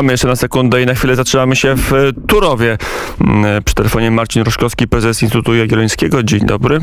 A 0.00 0.02
my 0.02 0.12
jeszcze 0.12 0.28
na 0.28 0.36
sekundę 0.36 0.82
i 0.82 0.86
na 0.86 0.94
chwilę 0.94 1.16
zatrzymamy 1.16 1.56
się 1.56 1.74
w 1.76 1.92
Turowie. 2.26 2.78
Mm, 3.20 3.62
Przy 3.64 3.74
telefonie 3.74 4.10
Marcin 4.10 4.42
Roszkowski, 4.42 4.88
prezes 4.88 5.22
Instytutu 5.22 5.54
Jagiellońskiego. 5.54 6.22
Dzień 6.22 6.40
dobry. 6.40 6.78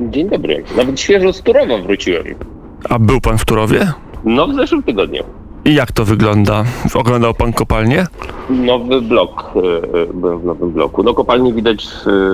Dzień 0.00 0.28
dobry. 0.30 0.64
Nawet 0.76 1.00
świeżo 1.00 1.32
z 1.32 1.42
Turowa 1.42 1.78
wróciłem. 1.78 2.24
A 2.88 2.98
był 2.98 3.20
pan 3.20 3.38
w 3.38 3.44
Turowie? 3.44 3.92
No 4.24 4.48
w 4.48 4.54
zeszłym 4.54 4.82
tygodniu. 4.82 5.22
I 5.64 5.74
jak 5.74 5.92
to 5.92 6.04
wygląda? 6.04 6.64
Oglądał 6.94 7.34
pan 7.34 7.52
kopalnię? 7.52 8.06
Nowy 8.50 9.02
blok. 9.02 9.44
e, 9.56 9.58
e, 10.00 10.06
Byłem 10.14 10.38
w 10.38 10.44
nowym 10.44 10.70
bloku. 10.70 11.02
No 11.02 11.14
kopalnię 11.14 11.52
widać 11.52 11.88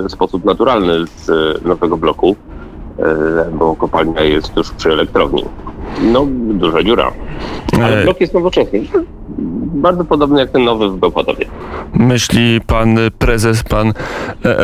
w 0.07 0.13
sposób 0.13 0.45
naturalny 0.45 1.07
z 1.17 1.31
e, 1.31 1.69
nowego 1.69 1.97
bloku, 1.97 2.37
e, 2.99 3.05
bo 3.59 3.77
kopalnia 3.77 4.21
jest 4.23 4.55
tuż 4.55 4.71
przy 4.73 4.93
elektrowni. 4.93 5.45
No, 6.03 6.27
duża 6.31 6.83
dziura. 6.83 7.13
Ale 7.83 8.01
E, 8.01 8.05
blok 8.05 8.21
jest 8.21 8.35
nowoczesny. 8.35 8.81
Bardzo 9.85 10.05
podobny 10.05 10.41
jak 10.41 10.51
ten 10.51 10.65
nowy 10.65 10.89
w 10.89 10.97
Bełchatowie. 10.97 11.47
Myśli 11.95 12.61
pan 12.67 12.99
prezes, 13.19 13.63
pan 13.63 13.89
e, 13.89 13.93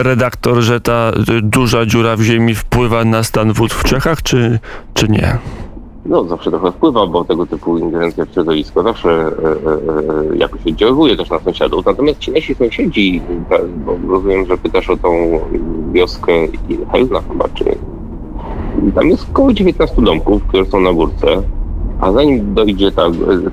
redaktor, 0.02 0.60
że 0.60 0.80
ta 0.80 0.92
e, 0.92 1.12
duża 1.42 1.86
dziura 1.86 2.16
w 2.16 2.22
ziemi 2.22 2.54
wpływa 2.54 3.04
na 3.04 3.22
stan 3.22 3.52
wód 3.52 3.72
w 3.72 3.84
Czechach, 3.84 4.22
czy, 4.22 4.58
czy 4.94 5.08
nie? 5.08 5.38
No, 6.06 6.24
zawsze 6.24 6.50
trochę 6.50 6.72
wpływa, 6.72 7.06
bo 7.06 7.24
tego 7.24 7.46
typu 7.46 7.78
ingerencja 7.78 8.24
w 8.24 8.32
środowisko 8.32 8.82
zawsze 8.82 9.10
e, 9.10 9.22
e, 9.22 10.32
e, 10.32 10.36
jakoś 10.36 10.66
oddziaływuje 10.66 11.16
też 11.16 11.30
na 11.30 11.38
sąsiadów. 11.38 11.86
Natomiast 11.86 12.18
ci 12.18 12.32
nasi 12.32 12.54
sąsiedzi, 12.54 13.22
bo 13.86 13.96
rozumiem, 14.08 14.46
że 14.46 14.58
pytasz 14.58 14.90
o 14.90 14.96
tą 14.96 15.40
wioskę 15.92 16.32
Helna 16.92 17.20
chyba, 17.28 17.48
czy 17.54 17.64
tam 18.94 19.08
jest 19.08 19.26
około 19.30 19.52
19 19.52 20.02
domków, 20.02 20.42
które 20.48 20.64
są 20.64 20.80
na 20.80 20.92
górce, 20.92 21.26
a 22.00 22.12
zanim 22.12 22.54
dojdzie 22.54 22.92
ta, 22.92 23.02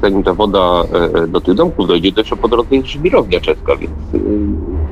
zanim 0.02 0.24
ta 0.24 0.34
woda 0.34 0.84
e, 1.24 1.28
do 1.28 1.42
tych 1.42 1.54
domków 1.54 1.88
dojdzie, 1.88 2.12
to 2.12 2.22
jeszcze 2.22 2.36
po 2.36 2.48
drodze 2.48 2.76
jest 2.76 2.88
żwirownia 2.88 3.40
czeska, 3.40 3.76
więc 3.76 3.92
y, 4.14 4.20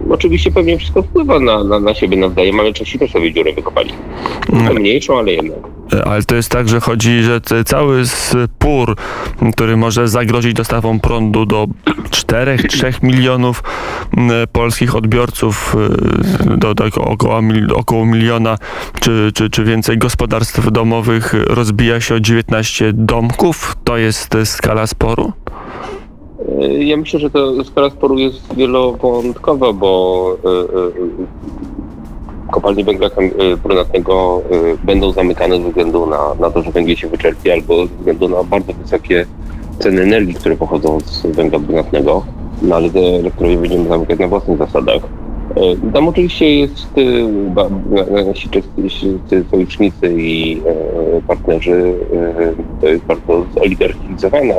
oczywiście 0.09 0.51
pewnie 0.51 0.77
wszystko 0.77 1.01
wpływa 1.01 1.39
na, 1.39 1.63
na, 1.63 1.79
na 1.79 1.93
siebie 1.93 2.17
nawzajem, 2.17 2.59
ale 2.59 2.73
Czesi 2.73 2.99
też 2.99 3.11
sobie 3.11 3.33
dziurę 3.33 3.53
wykopali. 3.53 3.91
Trochę 4.45 4.73
mniejszą, 4.73 5.17
ale 5.17 5.31
jednak. 5.31 5.59
Ale 6.05 6.23
to 6.23 6.35
jest 6.35 6.51
tak, 6.51 6.69
że 6.69 6.79
chodzi, 6.79 7.23
że 7.23 7.41
cały 7.65 8.05
spór, 8.05 8.95
który 9.55 9.77
może 9.77 10.07
zagrozić 10.07 10.53
dostawą 10.53 10.99
prądu 10.99 11.45
do 11.45 11.67
4-3 12.09 12.93
milionów 13.03 13.63
polskich 14.51 14.95
odbiorców, 14.95 15.75
e, 16.45 16.57
do, 16.57 16.73
do 16.73 16.85
około, 16.85 17.41
około 17.75 18.05
miliona 18.05 18.57
czy, 18.99 19.31
czy, 19.33 19.49
czy 19.49 19.63
więcej 19.63 19.97
gospodarstw 19.97 20.71
domowych, 20.71 21.33
rozbija 21.47 22.01
się 22.01 22.15
o 22.15 22.19
19 22.19 22.93
domków. 22.93 23.75
To 23.83 23.97
jest 23.97 24.37
skala 24.43 24.87
sporu? 24.87 25.31
Ja 26.79 26.97
myślę, 26.97 27.19
że 27.19 27.29
to 27.29 27.63
skala 27.63 27.89
sporu 27.89 28.19
jest 28.19 28.55
wielowątkowa, 28.55 29.73
bo 29.73 30.37
e, 30.45 30.49
e, 30.49 31.54
kopalnie 32.55 32.83
węgla 32.83 33.07
e, 33.07 33.57
brunatnego 33.57 34.41
e, 34.51 34.85
będą 34.85 35.11
zamykane 35.11 35.57
ze 35.61 35.67
względu 35.67 36.05
na, 36.07 36.17
na 36.39 36.49
to, 36.49 36.61
że 36.61 36.71
węgiel 36.71 36.95
się 36.95 37.07
wyczerpie, 37.07 37.53
albo 37.53 37.87
ze 37.87 37.95
względu 37.95 38.27
na 38.29 38.43
bardzo 38.43 38.73
wysokie 38.73 39.25
ceny 39.79 40.01
energii, 40.01 40.33
które 40.33 40.55
pochodzą 40.55 40.99
z 41.05 41.25
węgla 41.25 41.59
brunatnego. 41.59 42.25
No 42.61 42.75
ale 42.75 42.89
te 42.89 42.99
elektrownie 42.99 43.57
będziemy 43.57 43.89
zamykać 43.89 44.19
na 44.19 44.27
własnych 44.27 44.57
zasadach. 44.57 45.01
E, 45.55 45.91
Tam 45.93 46.07
oczywiście 46.07 46.55
jest 46.55 46.87
nasi 48.25 48.49
sojusznicy 49.51 50.13
i 50.17 50.61
partnerzy. 51.27 51.93
To 52.81 52.87
jest 52.87 53.03
bardzo 53.03 53.45
zoligarchizowana 53.55 54.53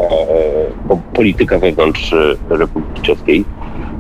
po- 0.89 0.99
polityka 1.15 1.59
wewnątrz 1.59 2.15
Republiki 2.51 3.03
Czeskiej. 3.03 3.45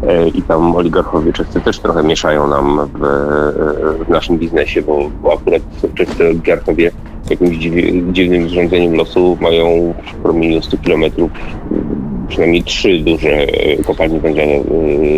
E, 0.02 0.28
I 0.28 0.42
tam 0.42 0.76
oligarchowie 0.76 1.32
czescy 1.32 1.60
też 1.60 1.78
trochę 1.78 2.02
mieszają 2.02 2.48
nam 2.48 2.88
w, 2.94 3.04
e, 3.04 4.04
w 4.04 4.08
naszym 4.08 4.38
biznesie, 4.38 4.82
bo, 4.82 5.10
bo 5.22 5.32
akurat 5.32 5.62
czescy 5.94 6.24
oligarchowie 6.24 6.90
jakimś 7.30 7.56
dziwnym 8.12 8.48
zrządzeniem 8.48 8.94
losu 8.94 9.38
mają 9.40 9.94
w 10.06 10.14
promieniu 10.14 10.62
100 10.62 10.76
kilometrów 10.78 11.30
przynajmniej 12.28 12.62
trzy 12.62 12.98
duże 12.98 13.30
e, 13.30 13.82
kopalnie 13.84 14.20
węgla 14.20 14.42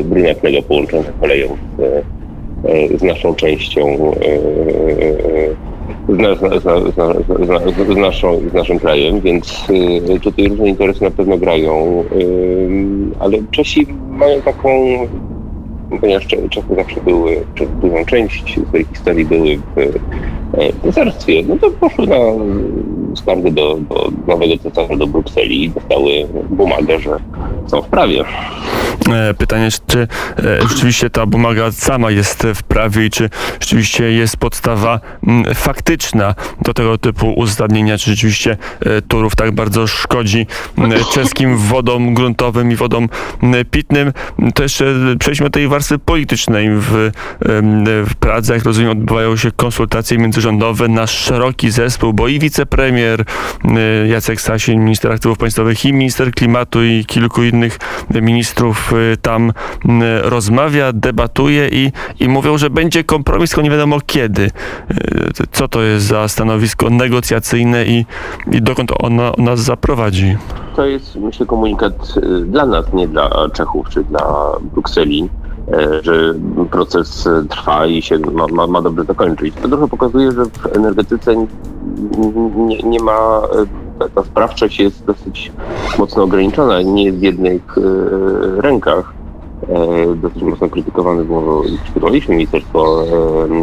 brunatnego 0.05 0.63
połączone 0.63 1.13
koleją 1.21 1.57
z, 1.79 3.01
z 3.01 3.03
naszą 3.03 3.35
częścią, 3.35 4.13
z, 6.09 6.19
na, 6.19 6.35
z, 6.35 6.41
na- 6.43 6.61
z, 6.61 6.65
na- 6.65 6.81
z, 6.81 6.97
na- 6.97 7.15
z, 7.45 7.49
na- 7.49 7.95
z, 7.95 7.97
naszą, 7.97 8.41
z 8.51 8.53
naszym 8.53 8.79
krajem, 8.79 9.21
więc 9.21 9.67
e, 10.15 10.21
tutaj 10.21 10.49
różne 10.49 10.69
interesy 10.69 11.05
na 11.05 11.11
pewno 11.11 11.39
grają, 11.39 12.05
e, 12.13 12.15
ale 13.19 13.39
Czesi 13.51 13.87
mają 14.11 14.43
taką, 14.43 14.69
ponieważ 16.01 16.27
Cze- 16.27 16.49
Czechy 16.49 16.75
zawsze 16.75 17.01
były, 17.01 17.45
czy 17.55 17.67
dużą 17.67 18.05
część 18.05 18.61
swojej 18.69 18.87
historii 18.87 19.25
były 19.25 19.59
w 19.77 19.79
e, 20.59 20.73
cesarstwie, 20.83 21.43
no 21.49 21.57
to 21.59 21.71
poszły 21.71 22.07
na 22.07 22.17
skargę 23.17 23.51
do, 23.51 23.79
do 23.91 24.11
nowego 24.27 24.59
cesarza 24.59 24.97
do 24.97 25.07
Brukseli 25.07 25.65
i 25.65 25.71
dostały 25.71 26.11
bumagę, 26.51 27.01
że 27.01 27.11
są 27.67 27.83
w 27.83 27.89
prawie. 27.89 28.25
E, 29.13 29.35
Pytanie 29.35 29.69
czy 29.87 29.99
e, 30.39 30.69
rzeczywiście 30.69 31.11
ta 31.11 31.27
bumaga 31.27 31.73
sama 31.73 32.11
jest 32.11 32.47
w 32.55 32.63
prawie 32.63 33.07
i 33.07 33.11
czy 33.11 33.31
rzeczywiście 33.61 34.13
jest 34.13 34.37
podstawa 34.37 35.01
m, 35.27 35.45
faktyczna 35.55 36.35
do 36.63 36.75
tego 36.75 36.99
typu 36.99 37.33
uzasadnienia, 37.33 37.99
czy 37.99 38.11
rzeczywiście 38.11 38.57
e, 38.81 39.03
Turów 39.03 39.37
tak 39.37 39.53
bardzo 39.53 39.87
szkodzi 39.87 40.47
m, 40.79 40.93
czeskim 41.13 41.57
wodom 41.69 42.15
gruntowym 42.15 42.73
i 42.73 42.77
wodom 42.77 43.09
m, 43.43 43.55
pitnym. 43.71 44.13
To 44.55 44.63
jeszcze 44.63 44.95
przejdźmy 45.19 45.47
do 45.47 45.51
tej 45.51 45.69
warstwy 45.69 45.99
politycznej. 45.99 46.69
W, 46.71 47.11
w 48.07 48.15
Pradze, 48.21 48.55
jak 48.55 48.65
rozumiem, 48.65 48.91
odbywają 48.91 49.37
się 49.37 49.51
konsultacje 49.51 50.19
międzyrządowe 50.19 50.89
na 50.89 51.07
szeroki 51.07 51.71
zespół, 51.71 52.13
bo 52.13 52.29
i 52.29 52.39
wicepremier 52.39 53.25
Jacek 54.09 54.41
Sasin, 54.41 54.85
minister 54.85 55.13
aktywów 55.13 55.39
państwowych 55.39 55.85
i 55.85 55.93
minister 55.93 56.33
klimatu 56.33 56.85
i 56.85 57.05
kilku 57.05 57.43
innych 57.43 57.79
ministrów 58.11 58.93
tam 59.23 59.51
y, 59.51 59.53
rozmawia, 60.23 60.93
debatuje 60.93 61.69
i, 61.69 61.93
i 62.21 62.29
mówią, 62.29 62.59
że 62.59 62.71
będzie 62.71 63.05
kompromis, 63.05 63.51
tylko 63.51 63.63
nie 63.63 63.71
wiadomo 63.71 63.99
kiedy. 64.07 64.43
Y, 64.43 65.47
Co 65.53 65.69
to 65.69 65.83
jest 65.83 66.07
za 66.07 66.29
stanowisko 66.29 66.91
negocjacyjne 66.91 67.87
i, 67.87 68.07
i 68.53 68.63
dokąd 68.63 68.93
ona 69.03 69.33
nas 69.39 69.61
zaprowadzi? 69.61 70.37
To 70.77 70.87
jest, 70.87 71.17
myślę, 71.17 71.47
komunikat 71.47 72.15
y, 72.17 72.45
dla 72.45 72.67
nas, 72.67 72.93
nie 72.93 73.09
dla 73.09 73.31
Czechów 73.53 73.89
czy 73.89 74.05
dla 74.05 74.53
Brukseli, 74.73 75.29
e, 75.73 76.03
że 76.03 76.35
proces 76.71 77.29
trwa 77.49 77.87
i 77.87 78.03
się 78.03 78.19
ma, 78.19 78.47
ma, 78.53 78.67
ma 78.67 78.83
dobrze 78.83 79.05
zakończyć. 79.05 79.55
To 79.63 79.69
trochę 79.69 79.89
pokazuje, 79.89 80.33
że 80.33 80.45
w 80.45 80.77
energetyce 80.77 81.37
nie, 82.57 82.79
nie 82.79 83.01
ma, 83.01 83.43
ta- 83.99 84.09
ta 84.09 84.23
sprawczość 84.25 84.81
jest 84.81 85.05
dosyć 85.05 85.53
mocno 85.99 86.23
ograniczona, 86.23 86.83
nie 86.83 87.05
jest 87.05 87.19
w 87.19 87.23
jednych 87.23 87.79
e, 87.79 88.61
rękach. 88.61 89.13
E, 89.69 90.15
Dosyć 90.15 90.43
mocno 90.43 90.69
krytykowany 90.69 91.25
było, 91.25 91.63
krytykowaliśmy 91.85 92.35
Ministerstwo 92.35 93.05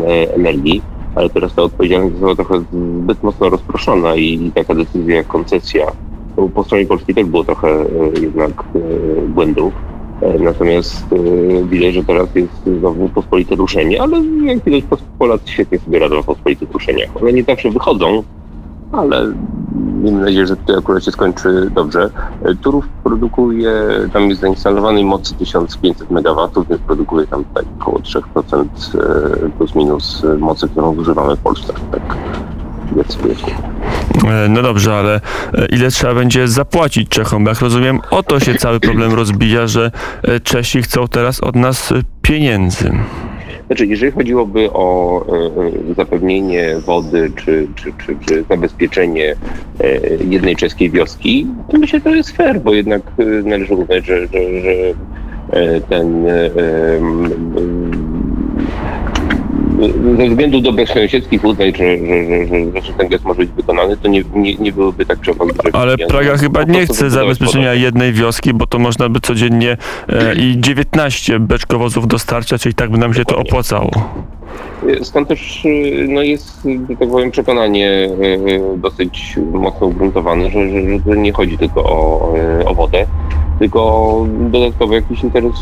e, 0.07 0.35
Energii, 0.35 0.81
ale 1.16 1.29
teraz 1.29 1.53
ta 1.56 1.62
odpowiedzialność 1.62 2.13
została 2.13 2.35
trochę 2.35 2.59
zbyt 2.73 3.23
mocno 3.23 3.50
rozproszona 3.50 4.16
i, 4.16 4.23
i 4.46 4.51
taka 4.51 4.75
decyzja 4.75 5.23
koncesja 5.23 5.85
bo 6.35 6.50
po 6.50 6.63
stronie 6.63 6.85
polskiej 6.85 7.16
też 7.16 7.25
było 7.25 7.44
trochę 7.44 7.67
e, 7.67 7.85
jednak 8.22 8.52
e, 8.75 9.28
błędów. 9.28 9.73
E, 10.22 10.40
Natomiast 10.40 11.06
widać, 11.69 11.94
że 11.94 12.03
teraz 12.03 12.35
jest 12.35 12.52
znowu 12.79 13.09
pospolite 13.09 13.56
ruszenie, 13.56 14.02
ale 14.02 14.17
jak 14.44 14.63
widać 14.63 14.84
Polacy 15.19 15.44
świetnie 15.52 15.79
sobie 15.79 16.00
radzą 16.00 16.22
w 16.22 16.25
pospolitych 16.25 16.72
ruszeniach. 16.72 17.09
One 17.22 17.34
nie 17.34 17.44
zawsze 17.44 17.69
wychodzą, 17.72 18.23
ale 18.91 19.34
miejmy 20.05 20.21
nadzieję, 20.21 20.47
że 20.47 20.55
tutaj 20.55 20.77
akurat 20.77 21.03
się 21.03 21.11
skończy 21.11 21.69
dobrze. 21.75 22.09
E, 22.45 22.55
Turów 22.55 22.88
produkuje, 23.03 23.71
tam 24.13 24.29
jest 24.29 24.41
zainstalowanej 24.41 25.05
mocy 25.05 25.35
1500 25.35 26.11
MW, 26.11 26.49
więc 26.69 26.81
produkuje 26.81 27.28
tam 27.28 27.43
tak 27.53 27.66
około 27.79 27.99
3% 27.99 28.66
e, 29.46 29.49
plus 29.57 29.75
minus 29.75 30.23
mocy, 30.40 30.69
którą 30.69 30.96
zużywamy 30.96 31.35
w 31.35 31.40
Polsce. 31.40 31.73
Tak. 31.91 32.17
E, 34.28 34.49
No 34.49 34.61
dobrze, 34.61 34.96
ale 34.96 35.22
ile 35.69 35.91
trzeba 35.91 36.13
będzie 36.13 36.47
zapłacić 36.47 37.09
Czechom? 37.09 37.46
Jak 37.46 37.61
rozumiem, 37.61 37.99
o 38.11 38.23
to 38.23 38.40
się 38.40 38.55
cały 38.55 38.79
problem 38.79 39.13
rozbija, 39.13 39.67
że 39.67 39.91
Czesi 40.43 40.81
chcą 40.81 41.07
teraz 41.07 41.40
od 41.43 41.55
nas 41.55 41.93
pieniędzy. 42.22 42.91
Znaczy, 43.67 43.85
jeżeli 43.85 44.12
chodziłoby 44.12 44.70
o 44.73 45.22
e, 45.28 45.91
e, 45.91 45.94
zapewnienie 45.97 46.76
wody 46.85 47.32
czy, 47.35 47.67
czy, 47.76 47.94
czy, 48.06 48.16
czy 48.26 48.44
zabezpieczenie 48.50 49.35
e, 49.79 50.00
jednej 50.29 50.56
czeskiej 50.56 50.91
wioski, 50.91 51.47
to 51.72 51.78
myślę, 51.78 52.00
że 52.00 52.03
to 52.03 52.16
jest 52.16 52.32
fair, 52.32 52.62
bo 52.62 52.73
jednak 52.73 53.02
należy 53.44 53.76
uznać, 53.76 54.06
że, 54.06 54.28
że, 54.28 54.62
że 54.62 54.94
ten 55.90 56.26
ze 60.17 60.29
względu 60.29 60.61
do 60.61 60.73
bezsąsiedzkich 60.73 61.43
uznań, 61.43 61.72
że, 61.75 61.97
że, 61.97 62.47
że, 62.47 62.81
że, 62.81 62.93
ten 62.93 63.07
gest 63.07 63.25
może 63.25 63.37
być 63.37 63.51
wykonany, 63.51 63.97
to 63.97 64.07
nie, 64.07 64.23
nie, 64.35 64.55
nie 64.55 64.72
byłyby 64.72 65.05
tak 65.05 65.25
że... 65.25 65.31
Ale 65.73 65.97
Praga 65.97 66.37
chyba 66.37 66.63
nie 66.63 66.85
chce 66.85 67.09
zabezpieczenia 67.09 67.73
jednej 67.73 68.13
wioski, 68.13 68.53
bo 68.53 68.67
to 68.67 68.79
można 68.79 69.09
by 69.09 69.19
codziennie 69.19 69.77
e, 70.09 70.35
i 70.45 70.55
19 70.59 71.39
beczkowozów 71.39 72.07
dostarczać 72.07 72.66
i 72.66 72.73
tak 72.73 72.91
by 72.91 72.97
nam 72.97 73.13
się 73.13 73.25
to 73.25 73.37
opłacało. 73.37 73.91
Stąd 75.01 75.27
też 75.27 75.66
y, 75.66 76.05
no 76.09 76.21
jest, 76.21 76.67
tak 76.99 77.09
powiem, 77.09 77.31
przekonanie 77.31 78.09
y, 78.47 78.78
dosyć 78.78 79.35
mocno 79.53 79.87
ugruntowane, 79.87 80.49
że, 80.49 80.69
że, 80.69 80.81
że 81.07 81.17
nie 81.17 81.33
chodzi 81.33 81.57
tylko 81.57 81.83
o, 81.83 82.33
y, 82.61 82.66
o 82.66 82.75
wodę, 82.75 83.05
tylko 83.59 84.11
dodatkowy 84.39 84.95
jakiś 84.95 85.23
interes 85.23 85.55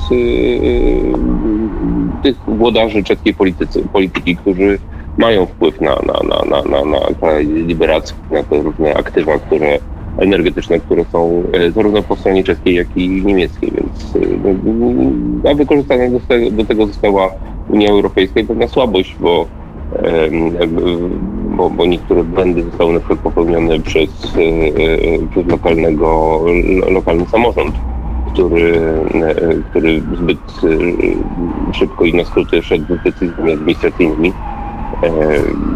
tych 2.23 2.37
włodarzy 2.47 3.03
czeskiej 3.03 3.33
politycy, 3.33 3.83
polityki, 3.91 4.37
którzy 4.37 4.79
mają 5.17 5.45
wpływ 5.45 5.81
na, 5.81 5.95
na, 5.95 6.19
na, 6.29 6.45
na, 6.45 6.63
na, 6.69 6.85
na 6.85 6.99
te 7.21 7.43
liberacje, 7.43 8.15
na 8.31 8.43
te 8.43 8.61
różne 8.63 8.93
aktywa, 8.93 9.39
które 9.39 9.79
energetyczne, 10.17 10.79
które 10.79 11.05
są 11.05 11.43
e, 11.53 11.71
zarówno 11.71 12.03
po 12.03 12.15
stronie 12.15 12.43
czeskiej, 12.43 12.75
jak 12.75 12.97
i 12.97 13.09
niemieckiej, 13.25 13.71
więc 13.71 14.13
no, 15.43 15.49
a 15.51 15.53
wykorzystana 15.53 16.09
do, 16.09 16.19
te- 16.19 16.51
do 16.51 16.65
tego 16.65 16.87
została 16.87 17.31
Unia 17.67 17.89
Europejska 17.89 18.39
i 18.39 18.45
pewna 18.45 18.67
słabość, 18.67 19.15
bo, 19.19 19.47
bo, 21.57 21.69
bo 21.69 21.85
niektóre 21.85 22.23
błędy 22.23 22.63
zostały 22.63 22.93
na 22.93 22.99
przykład 22.99 23.19
popełnione 23.19 23.79
przez, 23.79 24.35
e, 24.35 24.39
e, 25.23 25.27
przez 25.31 25.47
lokalnego, 25.47 26.39
lo- 26.79 26.89
lokalny 26.89 27.25
samorząd, 27.25 27.75
który, 28.33 28.79
e, 29.13 29.55
który 29.69 30.01
zbyt 30.17 30.39
e, 31.69 31.73
szybko 31.73 32.05
i 32.05 32.13
na 32.13 32.25
skróty 32.25 32.63
szedł 32.63 32.85
z 32.95 33.03
decyzjami 33.03 33.53
administracyjnymi. 33.53 34.33
E, 35.03 35.09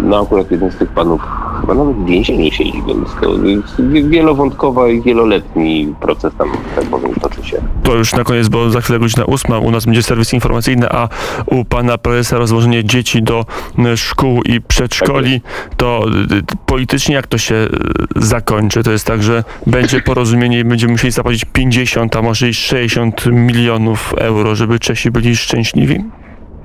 No 0.04 0.22
akurat 0.22 0.52
jeden 0.52 0.72
z 0.72 0.78
tych 0.78 0.90
panów 0.90 1.22
chyba 1.62 1.74
nawet 1.74 1.96
w 1.98 2.06
więzieniu 2.06 2.52
siedzi, 2.52 2.84
więc 2.88 3.10
to 3.22 3.48
jest 3.48 3.82
wielowątkowa 4.10 4.90
i 4.90 5.02
wieloletni 5.02 5.96
proces 6.00 6.34
tam, 6.38 6.48
tak 6.76 6.86
powiem, 6.86 7.12
się. 7.48 7.58
To 7.84 7.96
już 7.96 8.14
na 8.14 8.24
koniec, 8.24 8.50
bo 8.50 8.70
za 8.70 8.82
chwilę 8.82 9.00
godzina 9.00 9.26
ósma, 9.26 9.60
u 9.60 9.72
nas 9.72 9.86
będzie 9.86 10.04
serwis 10.04 10.34
informacyjny, 10.34 10.90
a 10.90 11.10
u 11.46 11.66
pana 11.66 11.98
prezesa 11.98 12.38
rozłożenie 12.38 12.84
dzieci 12.84 13.24
do 13.24 13.46
m, 13.78 13.98
szkół 13.98 14.42
i 14.42 14.62
przedszkoli, 14.62 15.42
to 15.78 16.06
y, 16.32 16.36
y, 16.36 16.42
politycznie 16.66 17.16
jak 17.16 17.28
to 17.28 17.38
się 17.38 17.56
y, 17.56 17.70
zakończy? 18.16 18.84
To 18.84 18.92
jest 18.92 19.06
tak, 19.06 19.24
że 19.24 19.44
będzie 19.68 20.02
porozumienie 20.02 20.60
i 20.60 20.64
będziemy 20.64 20.92
musieli 20.92 21.12
zapłacić 21.12 21.46
50, 21.46 22.16
a 22.16 22.22
może 22.22 22.50
i 22.50 22.54
60 22.54 23.26
milionów 23.26 24.14
euro, 24.18 24.56
żeby 24.56 24.80
Czesi 24.80 25.12
byli 25.12 25.36
szczęśliwi? 25.36 26.04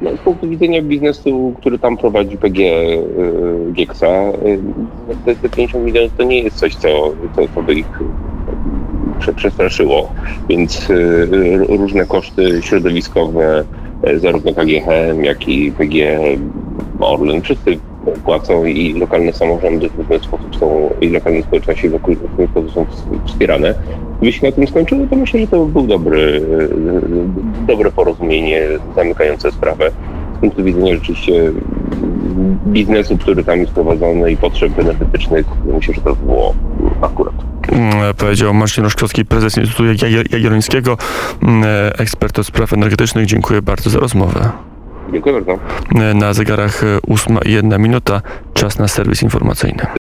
No, 0.02 0.16
z 0.16 0.20
punktu 0.20 0.48
widzenia 0.48 0.82
biznesu, 0.82 1.54
który 1.60 1.78
tam 1.78 1.96
prowadzi 1.96 2.36
PG 2.36 2.62
Gieksa, 3.72 4.06
te, 5.24 5.36
te 5.36 5.48
50 5.48 5.84
milionów 5.84 6.12
to 6.16 6.22
nie 6.22 6.42
jest 6.42 6.56
coś, 6.56 6.74
co, 6.74 6.88
co, 7.36 7.42
co 7.54 7.62
by 7.62 7.74
ich 7.74 7.86
przestraszyło. 9.32 10.12
Więc 10.48 10.90
y, 10.90 10.94
y, 10.94 11.76
różne 11.76 12.06
koszty 12.06 12.62
środowiskowe, 12.62 13.64
y, 14.08 14.18
zarówno 14.18 14.52
KGHM, 14.52 15.24
jak 15.24 15.48
i 15.48 15.72
PG 15.72 16.18
Orlen, 17.00 17.42
wszyscy 17.42 17.78
płacą 18.24 18.64
i 18.64 18.94
lokalne 18.94 19.32
samorządy 19.32 19.88
w 19.88 19.92
pewien 19.92 20.22
sposób 20.22 20.56
są, 20.56 20.90
i 21.00 21.08
lokalne 21.08 21.42
społeczności 21.42 21.88
w 21.88 22.00
pewien 22.00 22.48
sposób 22.50 22.72
są 22.72 22.86
wspierane. 23.26 23.74
Gdyby 24.16 24.32
się 24.32 24.46
na 24.46 24.52
tym 24.52 24.66
skończyło, 24.66 25.06
to 25.10 25.16
myślę, 25.16 25.40
że 25.40 25.46
to 25.46 25.64
był 25.64 25.86
dobry, 25.86 26.20
y, 26.20 27.66
dobre 27.66 27.90
porozumienie 27.90 28.62
zamykające 28.96 29.52
sprawę. 29.52 29.90
Z 30.36 30.40
punktu 30.40 30.64
widzenia 30.64 30.94
rzeczywiście 30.94 31.52
biznesu, 32.66 33.18
który 33.18 33.44
tam 33.44 33.60
jest 33.60 33.72
prowadzony 33.72 34.32
i 34.32 34.36
potrzeb 34.36 34.78
energetycznych, 34.78 35.46
myślę, 35.64 35.94
że 35.94 36.00
to 36.00 36.16
było 36.16 36.54
akurat. 37.00 37.31
Mm, 37.72 38.14
Powiedział 38.14 38.54
Marcin 38.54 38.84
Roszkowski, 38.84 39.24
prezes 39.24 39.56
Instytutu 39.56 39.84
Jagiel- 39.92 40.32
Jagiellońskiego, 40.32 40.96
mm, 41.42 41.64
ekspert 41.98 42.38
od 42.38 42.46
spraw 42.46 42.72
energetycznych. 42.72 43.26
Dziękuję 43.26 43.62
bardzo 43.62 43.90
za 43.90 43.98
rozmowę. 43.98 44.50
Dziękuję 45.12 45.34
bardzo. 45.40 45.58
Na 46.14 46.32
zegarach 46.32 46.82
8 47.08 47.38
i 47.44 47.52
1 47.52 47.82
minuta, 47.82 48.22
czas 48.54 48.78
na 48.78 48.88
serwis 48.88 49.22
informacyjny. 49.22 49.86